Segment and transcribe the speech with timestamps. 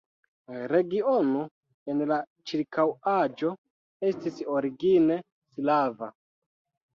[0.69, 1.43] Regiono
[1.93, 2.17] en la
[2.51, 3.51] ĉirkaŭaĵo
[4.09, 5.21] estis origine
[5.53, 6.11] slava.